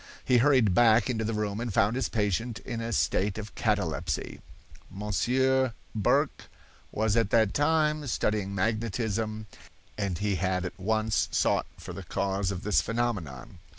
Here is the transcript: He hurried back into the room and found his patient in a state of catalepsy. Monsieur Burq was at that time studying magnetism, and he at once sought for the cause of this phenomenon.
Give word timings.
He 0.25 0.39
hurried 0.39 0.73
back 0.73 1.11
into 1.11 1.23
the 1.23 1.35
room 1.35 1.59
and 1.61 1.71
found 1.71 1.95
his 1.95 2.09
patient 2.09 2.57
in 2.61 2.81
a 2.81 2.91
state 2.91 3.37
of 3.37 3.53
catalepsy. 3.53 4.41
Monsieur 4.89 5.73
Burq 5.95 6.47
was 6.91 7.15
at 7.15 7.29
that 7.29 7.53
time 7.53 8.07
studying 8.07 8.55
magnetism, 8.55 9.45
and 9.99 10.17
he 10.17 10.35
at 10.39 10.79
once 10.79 11.27
sought 11.31 11.67
for 11.77 11.93
the 11.93 12.01
cause 12.01 12.49
of 12.49 12.63
this 12.63 12.81
phenomenon. 12.81 13.59